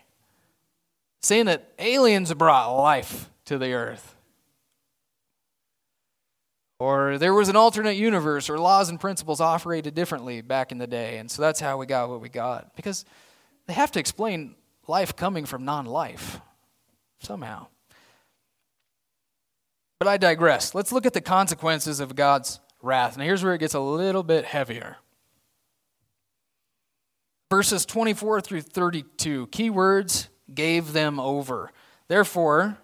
[1.22, 4.14] saying that aliens brought life to the earth,
[6.78, 10.86] or there was an alternate universe, or laws and principles operated differently back in the
[10.86, 12.76] day, and so that's how we got what we got.
[12.76, 13.04] Because
[13.66, 14.56] they have to explain
[14.88, 16.40] life coming from non life
[17.20, 17.68] somehow.
[20.00, 20.74] But I digress.
[20.74, 23.16] Let's look at the consequences of God's wrath.
[23.16, 24.96] Now, here's where it gets a little bit heavier.
[27.50, 31.70] Verses 24 through 32, key words gave them over.
[32.08, 32.78] Therefore,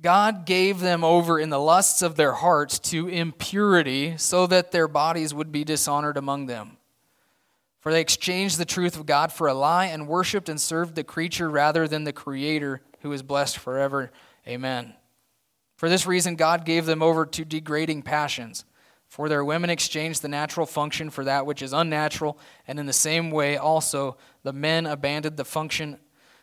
[0.00, 4.86] God gave them over in the lusts of their hearts to impurity, so that their
[4.86, 6.76] bodies would be dishonored among them.
[7.80, 11.04] For they exchanged the truth of God for a lie and worshiped and served the
[11.04, 14.12] creature rather than the Creator, who is blessed forever.
[14.46, 14.94] Amen.
[15.76, 18.64] For this reason, God gave them over to degrading passions.
[19.08, 22.92] For their women exchanged the natural function for that which is unnatural, and in the
[22.92, 25.98] same way also the men abandoned the function,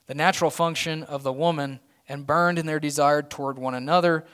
[0.08, 4.26] the natural function of the woman, and burned in their desire toward one another,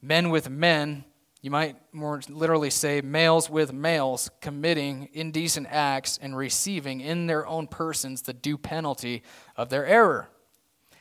[0.00, 1.04] men with men,
[1.42, 7.46] you might more literally say males with males, committing indecent acts and receiving in their
[7.46, 9.22] own persons the due penalty
[9.56, 10.28] of their error.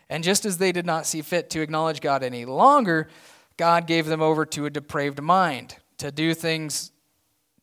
[0.09, 3.09] And just as they did not see fit to acknowledge God any longer,
[3.57, 6.91] God gave them over to a depraved mind to do things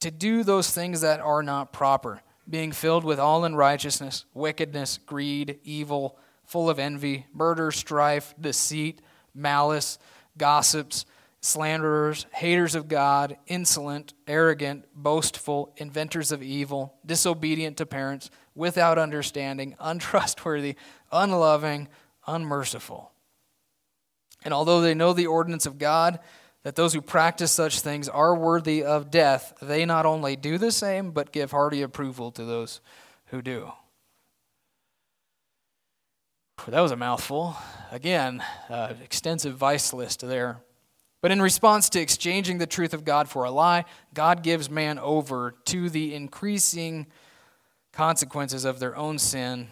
[0.00, 5.58] to do those things that are not proper, being filled with all unrighteousness, wickedness, greed,
[5.64, 9.00] evil, full of envy, murder, strife, deceit,
[9.34, 9.98] malice,
[10.36, 11.06] gossips,
[11.40, 19.74] slanderers, haters of God, insolent, arrogant, boastful, inventors of evil, disobedient to parents, without understanding,
[19.80, 20.76] untrustworthy,
[21.10, 21.88] unloving,
[22.26, 23.12] unmerciful.
[24.44, 26.20] And although they know the ordinance of God,
[26.66, 30.72] that those who practice such things are worthy of death, they not only do the
[30.72, 32.80] same, but give hearty approval to those
[33.26, 33.70] who do.
[36.66, 37.54] That was a mouthful.
[37.92, 40.58] Again, uh, extensive vice list there.
[41.22, 44.98] But in response to exchanging the truth of God for a lie, God gives man
[44.98, 47.06] over to the increasing
[47.92, 49.68] consequences of their own sin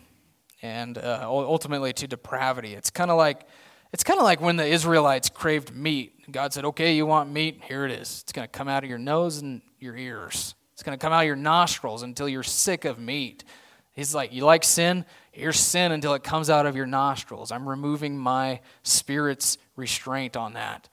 [0.62, 2.74] and uh, ultimately to depravity.
[2.74, 3.48] It's kind of like
[3.94, 6.30] it's kind of like when the Israelites craved meat.
[6.32, 7.60] God said, "Okay, you want meat?
[7.62, 8.22] Here it is.
[8.22, 10.56] It's going to come out of your nose and your ears.
[10.72, 13.44] It's going to come out of your nostrils until you're sick of meat."
[13.92, 15.04] He's like, "You like sin?
[15.30, 17.52] Here's sin until it comes out of your nostrils.
[17.52, 20.88] I'm removing my spirit's restraint on that."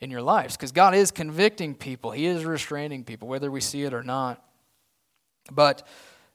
[0.00, 2.10] in your lives because God is convicting people.
[2.10, 4.44] He is restraining people, whether we see it or not.
[5.50, 5.86] But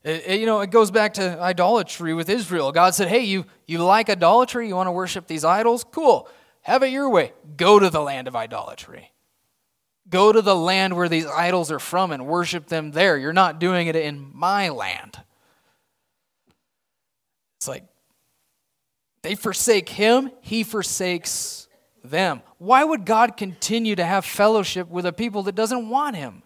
[0.04, 2.72] it, it, you know, it goes back to idolatry with Israel.
[2.72, 4.68] God said, "Hey, you you like idolatry?
[4.68, 5.84] You want to worship these idols?
[5.84, 6.28] Cool.
[6.62, 7.34] Have it your way.
[7.58, 9.12] Go to the land of idolatry.
[10.10, 13.18] Go to the land where these idols are from and worship them there.
[13.18, 15.22] You're not doing it in my land."
[17.58, 17.84] It's like
[19.22, 21.68] they forsake him, he forsakes
[22.04, 22.42] them.
[22.58, 26.44] Why would God continue to have fellowship with a people that doesn't want him?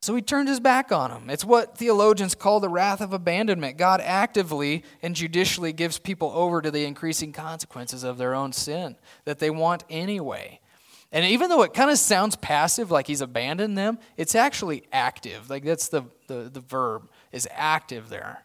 [0.00, 1.30] So he turned his back on them.
[1.30, 3.76] It's what theologians call the wrath of abandonment.
[3.76, 8.96] God actively and judicially gives people over to the increasing consequences of their own sin
[9.24, 10.60] that they want anyway.
[11.12, 15.48] And even though it kind of sounds passive, like he's abandoned them, it's actually active.
[15.48, 18.44] Like that's the, the, the verb, is active there.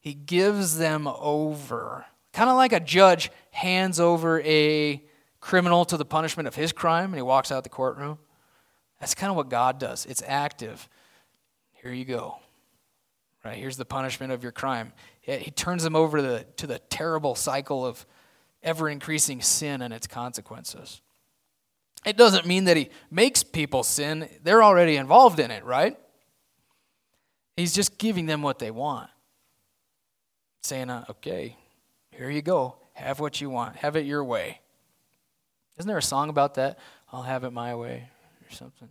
[0.00, 2.06] He gives them over.
[2.32, 5.02] Kind of like a judge hands over a
[5.40, 8.18] criminal to the punishment of his crime and he walks out the courtroom.
[9.02, 10.06] That's kind of what God does.
[10.06, 10.88] It's active.
[11.72, 12.38] Here you go.
[13.44, 13.56] Right?
[13.56, 14.92] Here's the punishment of your crime.
[15.22, 18.06] He turns them over to the, to the terrible cycle of
[18.62, 21.00] ever increasing sin and its consequences.
[22.06, 25.98] It doesn't mean that he makes people sin, they're already involved in it, right?
[27.56, 29.10] He's just giving them what they want.
[30.60, 31.56] Saying, uh, okay,
[32.12, 32.76] here you go.
[32.92, 33.74] Have what you want.
[33.74, 34.60] Have it your way.
[35.76, 36.78] Isn't there a song about that?
[37.12, 38.08] I'll have it my way
[38.52, 38.88] or something.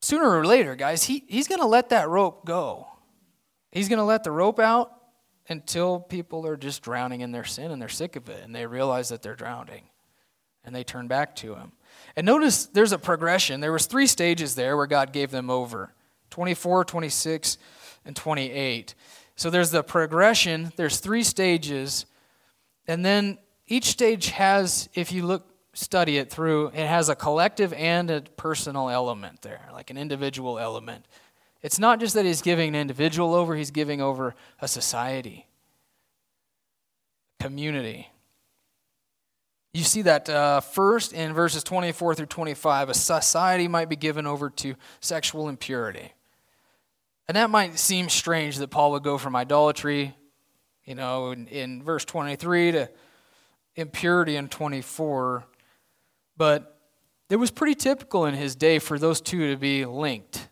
[0.00, 2.86] Sooner or later, guys, he, he's going to let that rope go.
[3.72, 4.92] He's going to let the rope out
[5.48, 8.66] until people are just drowning in their sin and they're sick of it and they
[8.66, 9.84] realize that they're drowning
[10.64, 11.72] and they turn back to him.
[12.16, 13.60] And notice there's a progression.
[13.60, 15.94] There was three stages there where God gave them over.
[16.30, 17.58] 24, 26,
[18.04, 18.94] and 28.
[19.36, 22.06] So there's the progression, there's three stages,
[22.86, 25.46] and then each stage has, if you look,
[25.78, 30.58] study it through, it has a collective and a personal element there, like an individual
[30.58, 31.06] element.
[31.62, 35.46] It's not just that he's giving an individual over, he's giving over a society,
[37.38, 38.10] community.
[39.72, 44.26] You see that uh, first in verses 24 through 25, a society might be given
[44.26, 46.12] over to sexual impurity.
[47.28, 50.16] And that might seem strange that Paul would go from idolatry,
[50.84, 52.90] you know, in, in verse 23 to
[53.76, 55.44] impurity in 24.
[56.38, 56.78] But
[57.28, 60.48] it was pretty typical in his day for those two to be linked.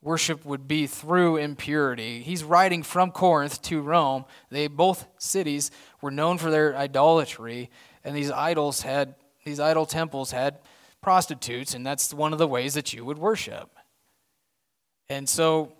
[0.00, 2.22] Worship would be through impurity.
[2.22, 4.24] He's writing from Corinth to Rome.
[4.50, 5.70] They both cities
[6.00, 7.70] were known for their idolatry,
[8.02, 10.58] and these idols had these idol temples had
[11.00, 13.70] prostitutes, and that's one of the ways that you would worship.
[15.08, 15.72] And so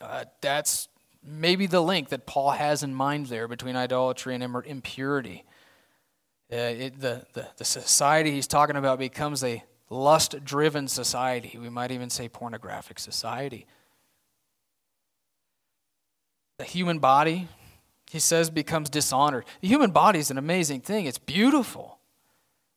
[0.00, 0.88] uh, that's
[1.22, 5.44] maybe the link that Paul has in mind there between idolatry and impurity.
[6.50, 11.58] Uh, it, the, the, the society he's talking about becomes a lust driven society.
[11.60, 13.66] We might even say pornographic society.
[16.58, 17.48] The human body,
[18.10, 19.44] he says, becomes dishonored.
[19.60, 21.98] The human body is an amazing thing, it's beautiful.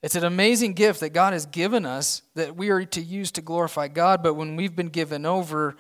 [0.03, 3.41] It's an amazing gift that God has given us that we are to use to
[3.41, 5.76] glorify God, but when we've been given over,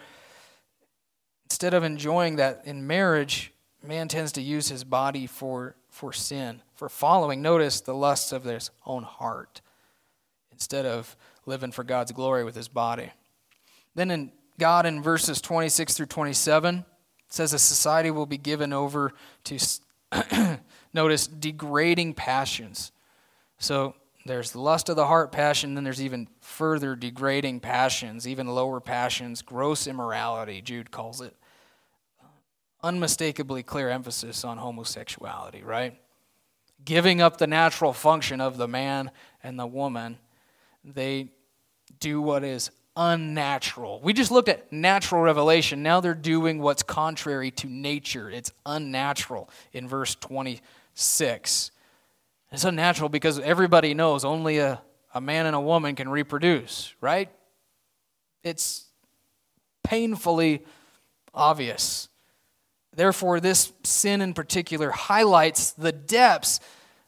[1.45, 3.51] instead of enjoying that in marriage,
[3.83, 8.45] man tends to use his body for, for sin, for following, notice, the lusts of
[8.45, 9.61] his own heart,
[10.51, 11.15] instead of
[11.45, 13.11] living for God's glory with his body.
[13.93, 16.85] Then in God in verses 26 through 27,
[17.27, 19.13] says a society will be given over
[19.43, 19.57] to,
[20.93, 22.91] notice, degrading passions.
[23.57, 28.79] So there's lust of the heart passion, then there's even further degrading passions, even lower
[28.79, 31.35] passions, gross immorality, Jude calls it.
[32.83, 35.99] Unmistakably clear emphasis on homosexuality, right?
[36.83, 39.11] Giving up the natural function of the man
[39.43, 40.17] and the woman,
[40.83, 41.29] they
[41.99, 44.01] do what is unnatural.
[44.03, 45.83] We just looked at natural revelation.
[45.83, 48.29] Now they're doing what's contrary to nature.
[48.29, 51.71] It's unnatural in verse 26.
[52.51, 54.81] It's unnatural because everybody knows only a,
[55.13, 57.29] a man and a woman can reproduce, right?
[58.43, 58.85] It's
[59.83, 60.65] painfully
[61.33, 62.09] obvious.
[62.93, 66.59] Therefore, this sin in particular highlights the depths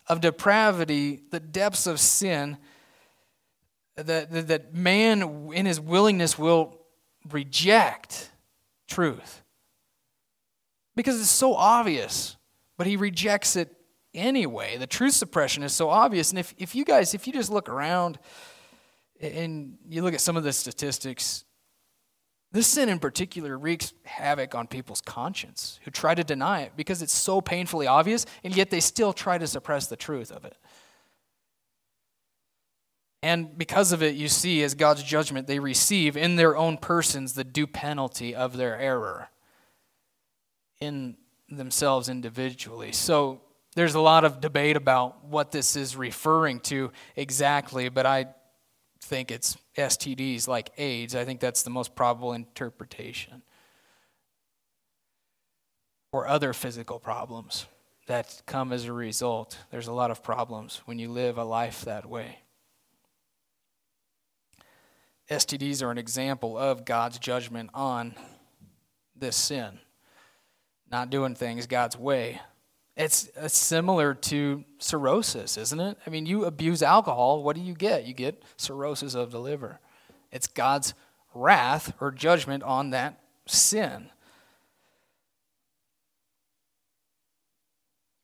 [0.07, 2.57] of depravity, the depths of sin
[3.95, 6.79] that, that, that man, in his willingness, will
[7.29, 8.31] reject
[8.87, 9.43] truth.
[10.95, 12.37] Because it's so obvious,
[12.77, 13.75] but he rejects it
[14.13, 14.77] anyway.
[14.77, 16.29] The truth suppression is so obvious.
[16.29, 18.19] And if, if you guys, if you just look around
[19.19, 21.45] and you look at some of the statistics,
[22.53, 27.01] this sin in particular wreaks havoc on people's conscience who try to deny it because
[27.01, 30.55] it's so painfully obvious, and yet they still try to suppress the truth of it.
[33.23, 37.33] And because of it, you see, as God's judgment, they receive in their own persons
[37.33, 39.29] the due penalty of their error
[40.79, 41.17] in
[41.49, 42.91] themselves individually.
[42.91, 43.41] So
[43.75, 48.27] there's a lot of debate about what this is referring to exactly, but I
[49.01, 51.15] think it's STDs like AIDS.
[51.15, 53.41] I think that's the most probable interpretation.
[56.11, 57.65] Or other physical problems
[58.07, 59.57] that come as a result.
[59.71, 62.39] There's a lot of problems when you live a life that way.
[65.29, 68.13] STDs are an example of God's judgment on
[69.15, 69.79] this sin,
[70.91, 72.41] not doing things God's way.
[72.95, 75.97] It's, it's similar to cirrhosis, isn't it?
[76.05, 78.05] I mean, you abuse alcohol, what do you get?
[78.05, 79.79] You get cirrhosis of the liver.
[80.31, 80.93] It's God's
[81.33, 84.09] wrath or judgment on that sin.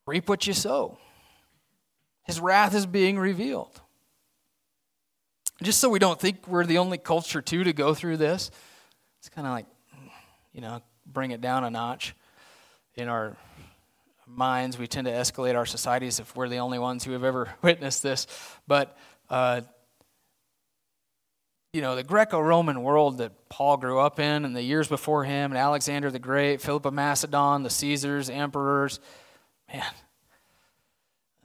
[0.06, 0.98] Reap what you sow.
[2.24, 3.82] His wrath is being revealed.
[5.64, 8.50] Just so we don't think we're the only culture, too, to go through this,
[9.18, 9.66] it's kind of like,
[10.54, 12.16] you know, bring it down a notch
[12.96, 13.36] in our
[14.30, 14.78] minds.
[14.78, 18.04] We tend to escalate our societies if we're the only ones who have ever witnessed
[18.04, 18.28] this.
[18.68, 18.98] But,
[19.30, 19.62] uh,
[21.74, 25.24] you know, the Greco Roman world that Paul grew up in and the years before
[25.24, 29.00] him, and Alexander the Great, Philip of Macedon, the Caesars, emperors,
[29.72, 29.84] man,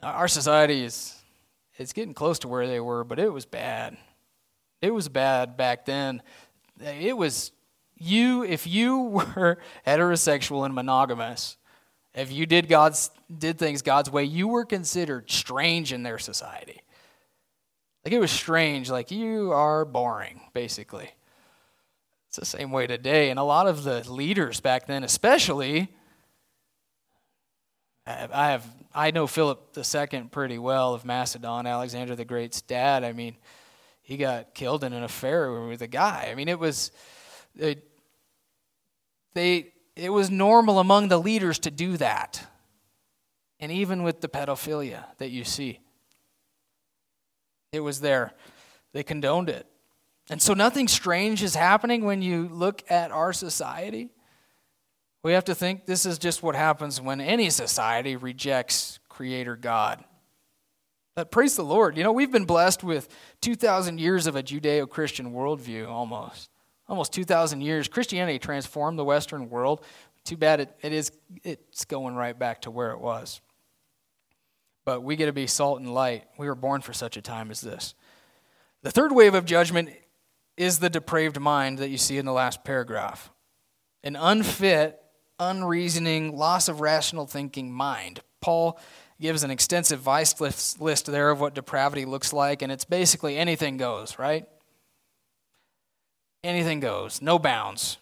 [0.02, 1.16] our society is
[1.76, 3.96] it's getting close to where they were, but it was bad.
[4.80, 6.22] It was bad back then.
[6.80, 7.52] It was
[7.96, 8.98] you, if you
[9.36, 11.56] were heterosexual and monogamous,
[12.14, 16.80] if you did God's did things God's way, you were considered strange in their society.
[18.04, 21.10] Like it was strange, like you are boring, basically.
[22.28, 23.30] It's the same way today.
[23.30, 25.88] And a lot of the leaders back then, especially,
[28.06, 33.02] I have I know Philip II pretty well of Macedon, Alexander the Great's dad.
[33.02, 33.36] I mean,
[34.02, 36.28] he got killed in an affair with a guy.
[36.30, 36.92] I mean, it was
[37.58, 37.82] it,
[39.32, 42.46] they it was normal among the leaders to do that.
[43.60, 45.80] And even with the pedophilia that you see,
[47.72, 48.32] it was there.
[48.92, 49.66] They condoned it.
[50.30, 54.10] And so nothing strange is happening when you look at our society.
[55.22, 60.04] We have to think this is just what happens when any society rejects Creator God.
[61.14, 61.96] But praise the Lord.
[61.96, 63.08] You know, we've been blessed with
[63.40, 66.50] 2,000 years of a Judeo Christian worldview almost.
[66.88, 67.88] Almost 2,000 years.
[67.88, 69.84] Christianity transformed the Western world.
[70.24, 71.12] Too bad it, it is,
[71.42, 73.40] it's going right back to where it was.
[74.84, 76.24] But we get to be salt and light.
[76.38, 77.94] We were born for such a time as this.
[78.82, 79.90] The third wave of judgment
[80.56, 83.30] is the depraved mind that you see in the last paragraph.
[84.02, 85.00] An unfit
[85.38, 88.20] unreasoning, loss of rational thinking mind.
[88.40, 88.78] Paul
[89.20, 93.76] gives an extensive vice list there of what depravity looks like, and it's basically anything
[93.76, 94.46] goes, right?
[96.44, 97.96] Anything goes, no bounds.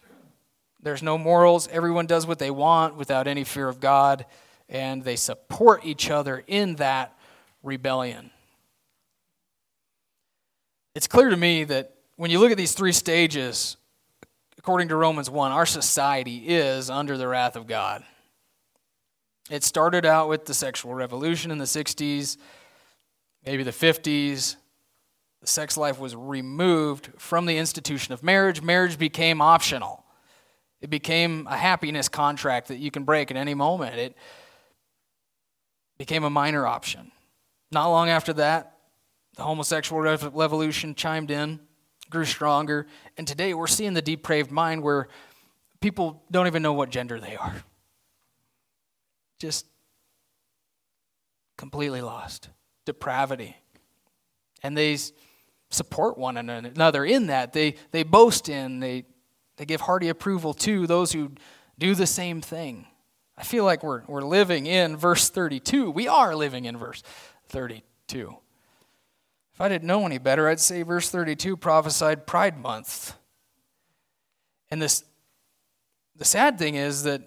[0.81, 1.69] There's no morals.
[1.69, 4.25] Everyone does what they want without any fear of God,
[4.67, 7.17] and they support each other in that
[7.63, 8.31] rebellion.
[10.93, 13.77] It's clear to me that when you look at these three stages,
[14.57, 18.03] according to Romans 1, our society is under the wrath of God.
[19.49, 22.35] It started out with the sexual revolution in the 60s,
[23.45, 24.57] maybe the 50s.
[25.43, 28.61] The sex life was removed from the institution of marriage.
[28.61, 30.05] Marriage became optional.
[30.79, 33.97] It became a happiness contract that you can break at any moment.
[33.97, 34.15] It
[35.97, 37.11] became a minor option.
[37.73, 38.77] Not long after that,
[39.35, 41.59] the homosexual revolution chimed in,
[42.09, 42.87] grew stronger,
[43.17, 45.09] and today we're seeing the depraved mind where
[45.81, 47.55] people don't even know what gender they are.
[49.39, 49.65] Just
[51.57, 52.47] completely lost.
[52.85, 53.57] Depravity.
[54.61, 54.97] And they
[55.73, 57.53] support one another in that.
[57.53, 59.05] They, they boast in, they,
[59.57, 61.31] they give hearty approval to those who
[61.79, 62.87] do the same thing.
[63.37, 65.89] I feel like we're, we're living in verse 32.
[65.89, 67.01] We are living in verse
[67.49, 68.35] 32.
[69.53, 73.15] If I didn't know any better, I'd say verse 32 prophesied Pride Month.
[74.69, 75.03] And this,
[76.15, 77.21] the sad thing is that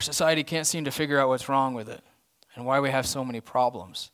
[0.00, 2.02] society can't seem to figure out what's wrong with it
[2.54, 4.10] and why we have so many problems.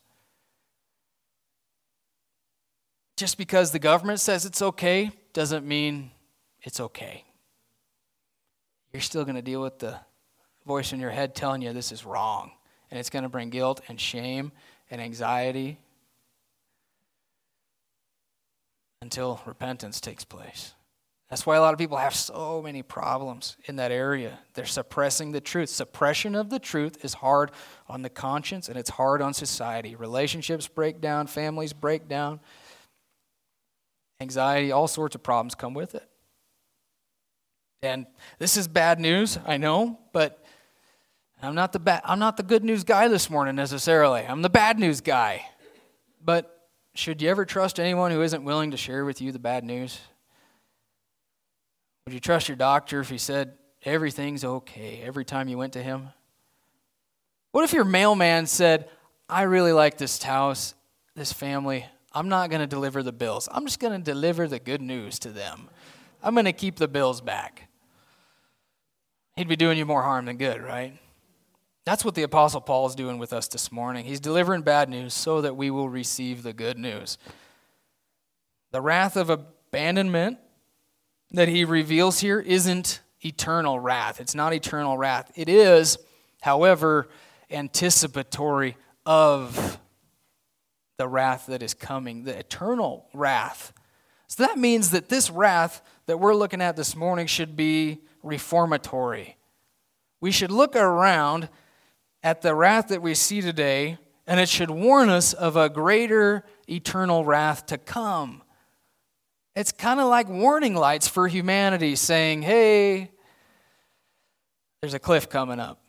[3.21, 6.09] Just because the government says it's okay doesn't mean
[6.63, 7.23] it's okay.
[8.91, 9.99] You're still going to deal with the
[10.65, 12.49] voice in your head telling you this is wrong.
[12.89, 14.51] And it's going to bring guilt and shame
[14.89, 15.77] and anxiety
[19.03, 20.73] until repentance takes place.
[21.29, 24.39] That's why a lot of people have so many problems in that area.
[24.55, 25.69] They're suppressing the truth.
[25.69, 27.51] Suppression of the truth is hard
[27.87, 29.95] on the conscience and it's hard on society.
[29.95, 32.39] Relationships break down, families break down,
[34.21, 36.07] anxiety, all sorts of problems come with it.
[37.81, 38.05] And
[38.37, 40.45] this is bad news, I know, but
[41.41, 44.21] I'm not the ba- I'm not the good news guy this morning necessarily.
[44.21, 45.45] I'm the bad news guy.
[46.23, 49.63] But should you ever trust anyone who isn't willing to share with you the bad
[49.63, 49.99] news?
[52.05, 53.53] Would you trust your doctor if he said
[53.83, 56.09] everything's okay every time you went to him?
[57.51, 58.89] What if your mailman said,
[59.27, 60.75] I really like this house,
[61.15, 61.85] this family.
[62.13, 63.47] I'm not going to deliver the bills.
[63.51, 65.69] I'm just going to deliver the good news to them.
[66.21, 67.69] I'm going to keep the bills back.
[69.35, 70.97] He'd be doing you more harm than good, right?
[71.85, 74.05] That's what the Apostle Paul is doing with us this morning.
[74.05, 77.17] He's delivering bad news so that we will receive the good news.
[78.71, 80.37] The wrath of abandonment
[81.31, 84.19] that he reveals here isn't eternal wrath.
[84.19, 85.31] It's not eternal wrath.
[85.35, 85.97] It is,
[86.41, 87.09] however,
[87.49, 89.79] anticipatory of
[91.01, 93.73] the wrath that is coming, the eternal wrath.
[94.27, 99.35] So that means that this wrath that we're looking at this morning should be reformatory.
[100.19, 101.49] We should look around
[102.21, 103.97] at the wrath that we see today,
[104.27, 108.43] and it should warn us of a greater eternal wrath to come.
[109.55, 113.09] It's kind of like warning lights for humanity saying, hey,
[114.81, 115.81] there's a cliff coming up,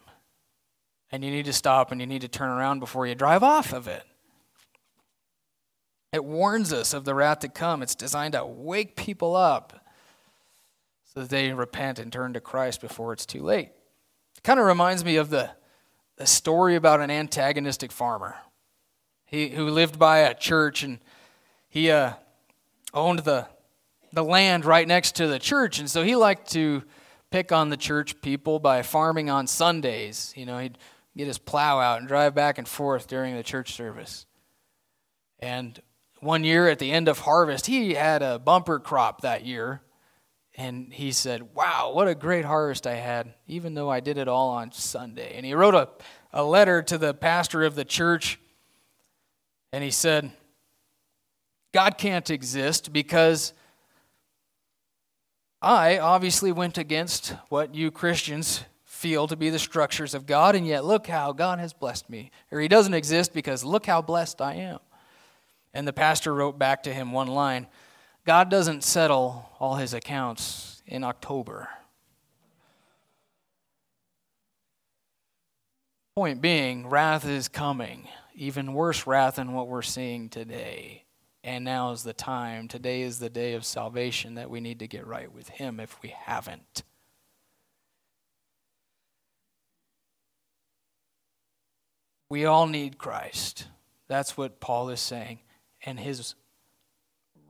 [1.11, 3.75] and you need to stop and you need to turn around before you drive off
[3.75, 4.05] of it.
[6.13, 7.83] It warns us of the wrath to come.
[7.83, 9.85] It's designed to wake people up
[11.05, 13.71] so that they repent and turn to Christ before it's too late.
[14.37, 15.51] It kind of reminds me of the,
[16.17, 18.37] the story about an antagonistic farmer
[19.25, 20.99] he, who lived by a church and
[21.69, 22.13] he uh,
[22.93, 23.47] owned the,
[24.13, 25.79] the land right next to the church.
[25.79, 26.83] And so he liked to
[27.31, 30.35] pick on the church people by farming on Sundays.
[30.37, 30.77] You know, he'd
[31.17, 34.27] get his plow out and drive back and forth during the church service.
[35.39, 35.81] And
[36.23, 39.83] one year at the end of harvest, he had a bumper crop that year.
[40.57, 44.29] And he said, Wow, what a great harvest I had, even though I did it
[44.29, 45.35] all on Sunday.
[45.37, 45.89] And he wrote a,
[46.33, 48.39] a letter to the pastor of the church,
[49.73, 50.31] and he said,
[51.73, 53.55] God can't exist because
[55.61, 60.67] I obviously went against what you Christians feel to be the structures of God, and
[60.67, 62.31] yet look how God has blessed me.
[62.53, 64.79] Or he doesn't exist because look how blessed I am.
[65.75, 67.67] And the pastor wrote back to him one line
[68.25, 71.69] God doesn't settle all his accounts in October.
[76.15, 81.05] Point being, wrath is coming, even worse wrath than what we're seeing today.
[81.43, 82.69] And now is the time.
[82.69, 86.01] Today is the day of salvation that we need to get right with Him if
[86.03, 86.85] we haven't.
[92.29, 93.67] We all need Christ.
[94.07, 95.41] That's what Paul is saying.
[95.85, 96.35] And His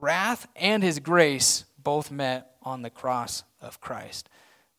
[0.03, 4.29] wrath and his grace both met on the cross of Christ.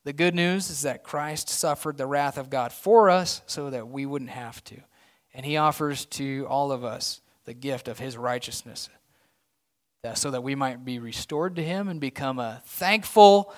[0.04, 3.88] The good news is that Christ suffered the wrath of God for us so that
[3.88, 4.82] we wouldn't have to.
[5.34, 8.90] And he offers to all of us the gift of his righteousness
[10.16, 13.54] so that we might be restored to him and become a thankful,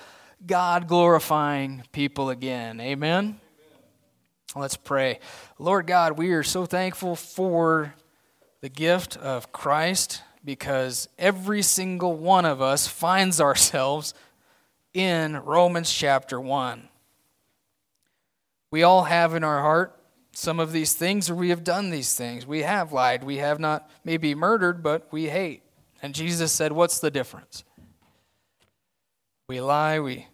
[0.46, 2.80] God glorifying people again.
[2.80, 3.24] Amen?
[3.24, 3.40] Amen?
[4.54, 5.18] Let's pray.
[5.58, 7.94] Lord God, we are so thankful for
[8.60, 14.14] the gift of Christ because every single one of us finds ourselves
[14.94, 16.88] in Romans chapter 1.
[18.70, 19.98] We all have in our heart
[20.32, 22.46] some of these things, or we have done these things.
[22.46, 23.24] We have lied.
[23.24, 25.62] We have not maybe murdered, but we hate.
[26.02, 27.64] And Jesus said, What's the difference?
[29.48, 30.26] We lie, we,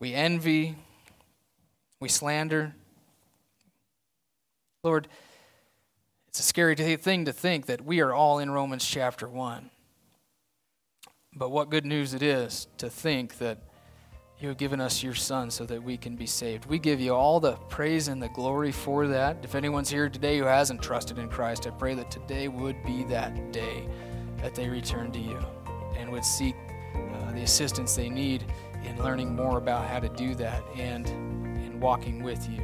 [0.00, 0.74] we envy,
[2.00, 2.74] we slander.
[4.82, 5.08] Lord,
[6.28, 9.70] it's a scary thing to think that we are all in Romans chapter 1.
[11.34, 13.58] But what good news it is to think that
[14.40, 16.66] you have given us your Son so that we can be saved.
[16.66, 19.38] We give you all the praise and the glory for that.
[19.42, 23.04] If anyone's here today who hasn't trusted in Christ, I pray that today would be
[23.04, 23.88] that day
[24.42, 25.40] that they return to you
[25.96, 26.54] and would seek
[26.94, 28.44] uh, the assistance they need
[28.84, 32.62] in learning more about how to do that and in walking with you.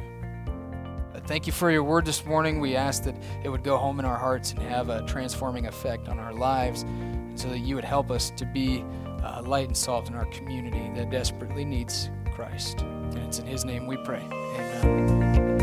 [1.27, 2.59] Thank you for your word this morning.
[2.59, 6.07] We ask that it would go home in our hearts and have a transforming effect
[6.07, 6.85] on our lives
[7.33, 8.85] so that you would help us to be
[9.23, 12.81] uh, light and salt in our community that desperately needs Christ.
[12.81, 14.21] And it's in His name we pray.
[14.31, 15.54] Amen.